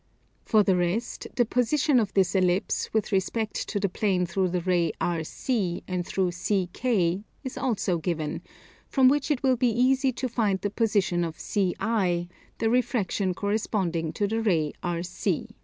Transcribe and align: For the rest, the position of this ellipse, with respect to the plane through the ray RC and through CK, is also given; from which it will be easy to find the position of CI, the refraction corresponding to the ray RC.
For 0.45 0.63
the 0.63 0.75
rest, 0.75 1.27
the 1.35 1.45
position 1.45 1.99
of 1.99 2.11
this 2.15 2.33
ellipse, 2.33 2.91
with 2.91 3.11
respect 3.11 3.53
to 3.69 3.79
the 3.79 3.87
plane 3.87 4.25
through 4.25 4.47
the 4.49 4.61
ray 4.61 4.93
RC 4.99 5.83
and 5.87 6.03
through 6.07 6.31
CK, 6.31 7.23
is 7.43 7.55
also 7.55 7.99
given; 7.99 8.41
from 8.87 9.09
which 9.09 9.29
it 9.29 9.43
will 9.43 9.57
be 9.57 9.69
easy 9.69 10.11
to 10.13 10.27
find 10.27 10.59
the 10.61 10.71
position 10.71 11.23
of 11.23 11.37
CI, 11.37 12.27
the 12.57 12.67
refraction 12.71 13.35
corresponding 13.35 14.11
to 14.13 14.25
the 14.27 14.41
ray 14.41 14.73
RC. 14.81 15.51